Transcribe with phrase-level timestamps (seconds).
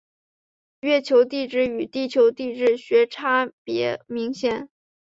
[0.79, 4.67] 月球地质与地球地质学差别明显。